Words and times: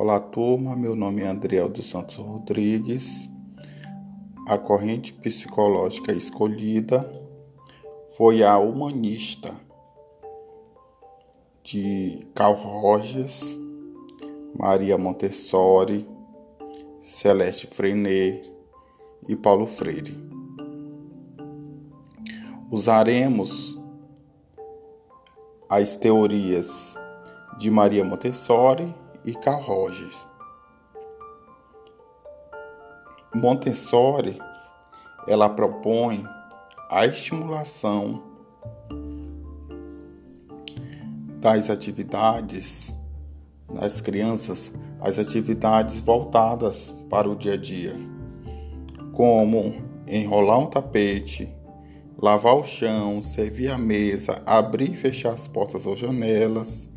Olá, 0.00 0.20
turma. 0.20 0.76
Meu 0.76 0.94
nome 0.94 1.22
é 1.22 1.26
Andriel 1.26 1.68
dos 1.68 1.86
Santos 1.86 2.14
Rodrigues. 2.14 3.28
A 4.46 4.56
corrente 4.56 5.12
psicológica 5.12 6.12
escolhida 6.12 7.10
foi 8.16 8.44
a 8.44 8.56
humanista 8.58 9.60
de 11.64 12.24
Carl 12.32 12.54
Rogers, 12.54 13.58
Maria 14.56 14.96
Montessori, 14.96 16.08
Celeste 17.00 17.66
Freinet 17.66 18.48
e 19.28 19.34
Paulo 19.34 19.66
Freire. 19.66 20.16
Usaremos 22.70 23.76
as 25.68 25.96
teorias 25.96 26.96
de 27.58 27.68
Maria 27.68 28.04
Montessori 28.04 28.94
e 29.24 29.34
Carl 29.34 29.62
Rogers. 29.62 30.28
Montessori, 33.34 34.38
ela 35.26 35.48
propõe 35.48 36.24
a 36.90 37.06
estimulação 37.06 38.22
das 41.40 41.70
atividades 41.70 42.96
das 43.72 44.00
crianças, 44.00 44.72
as 45.00 45.18
atividades 45.18 46.00
voltadas 46.00 46.94
para 47.08 47.28
o 47.28 47.36
dia 47.36 47.52
a 47.52 47.56
dia, 47.56 47.94
como 49.12 49.74
enrolar 50.06 50.58
um 50.58 50.66
tapete, 50.66 51.54
lavar 52.16 52.56
o 52.56 52.64
chão, 52.64 53.22
servir 53.22 53.70
a 53.70 53.78
mesa, 53.78 54.42
abrir 54.46 54.92
e 54.92 54.96
fechar 54.96 55.32
as 55.32 55.46
portas 55.46 55.86
ou 55.86 55.96
janelas, 55.96 56.88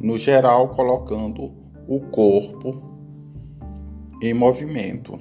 no 0.00 0.16
geral 0.16 0.70
colocando 0.70 1.52
o 1.86 2.00
corpo 2.00 2.82
em 4.22 4.32
movimento. 4.32 5.18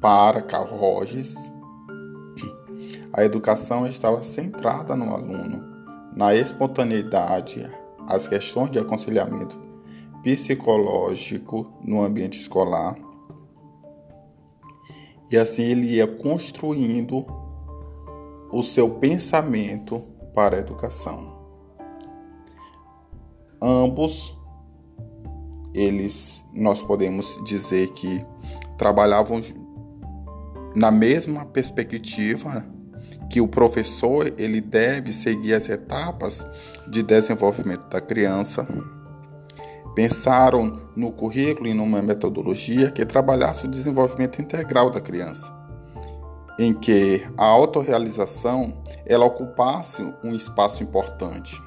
Para 0.00 0.40
Carl 0.40 0.74
Rogers, 0.74 1.34
a 3.12 3.22
educação 3.22 3.86
estava 3.86 4.22
centrada 4.22 4.96
no 4.96 5.10
aluno, 5.10 5.62
na 6.14 6.34
espontaneidade, 6.34 7.68
as 8.08 8.26
questões 8.26 8.70
de 8.70 8.78
aconselhamento 8.78 9.58
psicológico 10.22 11.70
no 11.84 12.02
ambiente 12.02 12.38
escolar. 12.38 12.96
E 15.30 15.36
assim 15.36 15.62
ele 15.62 15.96
ia 15.96 16.06
construindo 16.06 17.26
o 18.50 18.62
seu 18.62 18.88
pensamento 18.88 20.02
para 20.32 20.56
a 20.56 20.60
educação 20.60 21.35
ambos 23.66 24.36
eles 25.74 26.44
nós 26.54 26.80
podemos 26.80 27.38
dizer 27.44 27.88
que 27.88 28.24
trabalhavam 28.78 29.42
na 30.74 30.90
mesma 30.90 31.44
perspectiva 31.44 32.64
que 33.28 33.40
o 33.40 33.48
professor 33.48 34.32
ele 34.38 34.60
deve 34.60 35.12
seguir 35.12 35.54
as 35.54 35.68
etapas 35.68 36.46
de 36.88 37.02
desenvolvimento 37.02 37.88
da 37.88 38.00
criança. 38.00 38.66
Pensaram 39.94 40.88
no 40.94 41.10
currículo 41.10 41.66
e 41.68 41.74
numa 41.74 42.00
metodologia 42.00 42.90
que 42.90 43.04
trabalhasse 43.04 43.66
o 43.66 43.70
desenvolvimento 43.70 44.40
integral 44.40 44.90
da 44.90 45.00
criança, 45.00 45.52
em 46.58 46.72
que 46.72 47.26
a 47.36 47.46
autorrealização 47.46 48.82
ela 49.04 49.24
ocupasse 49.24 50.02
um 50.22 50.34
espaço 50.34 50.82
importante. 50.82 51.65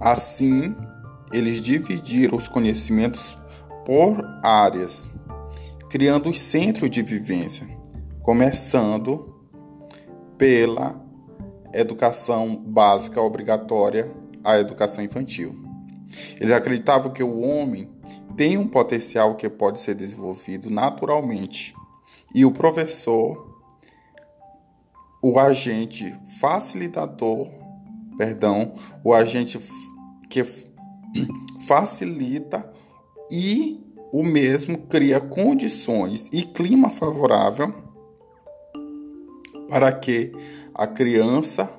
Assim, 0.00 0.74
eles 1.32 1.60
dividiram 1.60 2.36
os 2.36 2.48
conhecimentos 2.48 3.36
por 3.84 4.24
áreas, 4.42 5.10
criando 5.88 6.28
os 6.28 6.40
centros 6.40 6.90
de 6.90 7.02
vivência, 7.02 7.66
começando 8.22 9.34
pela 10.36 11.00
educação 11.72 12.56
básica 12.56 13.20
obrigatória, 13.20 14.12
a 14.44 14.58
educação 14.58 15.02
infantil. 15.02 15.56
Eles 16.38 16.52
acreditavam 16.52 17.12
que 17.12 17.22
o 17.22 17.40
homem 17.40 17.90
tem 18.36 18.58
um 18.58 18.66
potencial 18.66 19.34
que 19.34 19.48
pode 19.48 19.80
ser 19.80 19.94
desenvolvido 19.94 20.70
naturalmente 20.70 21.74
e 22.34 22.44
o 22.44 22.52
professor, 22.52 23.56
o 25.22 25.38
agente 25.38 26.14
facilitador, 26.38 27.48
perdão, 28.18 28.74
o 29.02 29.14
agente 29.14 29.58
que 30.28 30.44
facilita 31.66 32.70
e 33.30 33.80
o 34.12 34.22
mesmo 34.22 34.78
cria 34.86 35.20
condições 35.20 36.28
e 36.32 36.42
clima 36.42 36.90
favorável 36.90 37.74
para 39.68 39.92
que 39.92 40.32
a 40.74 40.86
criança 40.86 41.70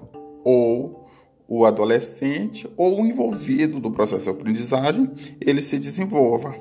ou 0.43 1.07
o 1.47 1.65
adolescente 1.65 2.69
ou 2.75 3.01
o 3.01 3.05
envolvido 3.05 3.79
do 3.79 3.89
processo 3.89 4.23
de 4.23 4.29
aprendizagem 4.29 5.09
ele 5.39 5.61
se 5.61 5.79
desenvolva. 5.79 6.53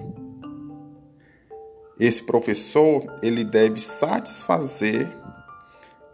Esse 1.99 2.23
professor 2.23 3.03
ele 3.23 3.43
deve 3.43 3.81
satisfazer 3.81 5.11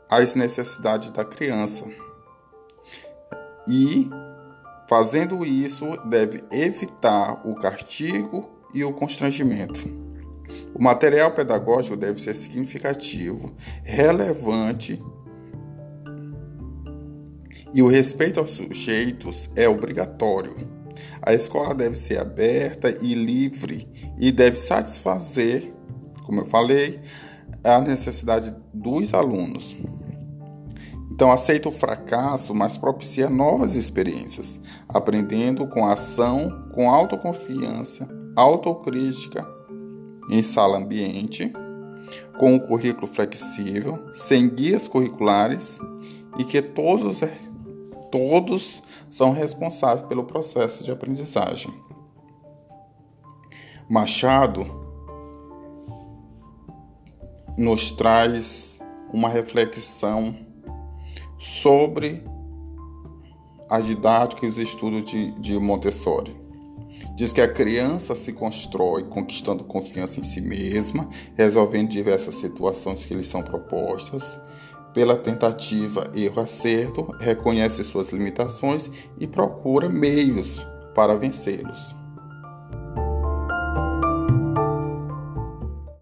as 0.08 0.34
necessidades 0.34 1.10
da 1.10 1.24
criança 1.24 1.84
e 3.66 4.08
Fazendo 4.92 5.42
isso, 5.42 5.86
deve 6.04 6.44
evitar 6.50 7.40
o 7.48 7.54
castigo 7.54 8.50
e 8.74 8.84
o 8.84 8.92
constrangimento. 8.92 9.88
O 10.74 10.82
material 10.82 11.30
pedagógico 11.30 11.96
deve 11.96 12.20
ser 12.20 12.34
significativo, 12.34 13.56
relevante 13.82 15.02
e 17.72 17.80
o 17.80 17.88
respeito 17.88 18.38
aos 18.38 18.50
sujeitos 18.50 19.48
é 19.56 19.66
obrigatório. 19.66 20.54
A 21.22 21.32
escola 21.32 21.74
deve 21.74 21.96
ser 21.96 22.18
aberta 22.18 22.94
e 23.00 23.14
livre 23.14 23.88
e 24.18 24.30
deve 24.30 24.58
satisfazer, 24.58 25.72
como 26.22 26.42
eu 26.42 26.46
falei, 26.46 27.00
a 27.64 27.80
necessidade 27.80 28.54
dos 28.74 29.14
alunos. 29.14 29.74
Então 31.12 31.30
aceita 31.30 31.68
o 31.68 31.72
fracasso, 31.72 32.54
mas 32.54 32.78
propicia 32.78 33.28
novas 33.28 33.74
experiências, 33.74 34.58
aprendendo 34.88 35.66
com 35.66 35.84
ação, 35.86 36.70
com 36.72 36.90
autoconfiança, 36.90 38.08
autocrítica 38.34 39.46
em 40.30 40.42
sala 40.42 40.78
ambiente, 40.78 41.52
com 42.38 42.54
um 42.54 42.58
currículo 42.58 43.06
flexível, 43.06 44.10
sem 44.14 44.48
guias 44.48 44.88
curriculares 44.88 45.78
e 46.38 46.44
que 46.44 46.62
todos, 46.62 47.20
todos 48.10 48.82
são 49.10 49.32
responsáveis 49.32 50.06
pelo 50.08 50.24
processo 50.24 50.82
de 50.82 50.90
aprendizagem. 50.90 51.70
Machado 53.86 54.66
nos 57.58 57.90
traz 57.90 58.80
uma 59.12 59.28
reflexão 59.28 60.41
sobre 61.42 62.22
a 63.68 63.80
didática 63.80 64.46
e 64.46 64.48
os 64.48 64.58
estudos 64.58 65.04
de, 65.04 65.32
de 65.32 65.58
Montessori. 65.58 66.40
Diz 67.16 67.32
que 67.32 67.40
a 67.40 67.52
criança 67.52 68.14
se 68.14 68.32
constrói 68.32 69.04
conquistando 69.04 69.64
confiança 69.64 70.20
em 70.20 70.24
si 70.24 70.40
mesma, 70.40 71.08
resolvendo 71.36 71.88
diversas 71.88 72.36
situações 72.36 73.04
que 73.04 73.14
lhe 73.14 73.24
são 73.24 73.42
propostas. 73.42 74.40
Pela 74.94 75.16
tentativa, 75.16 76.10
erro, 76.14 76.42
acerto, 76.42 77.10
reconhece 77.18 77.82
suas 77.82 78.12
limitações 78.12 78.90
e 79.18 79.26
procura 79.26 79.88
meios 79.88 80.64
para 80.94 81.16
vencê-los. 81.16 82.01